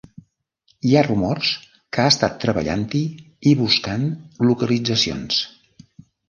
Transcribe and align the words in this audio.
Hi 0.85 0.93
ha 0.93 1.01
rumors 1.07 1.51
que 1.97 2.01
ha 2.03 2.13
estat 2.13 2.39
treballant-hi 2.45 3.03
i 3.51 3.53
buscant 3.61 4.09
localitzacions. 4.51 5.39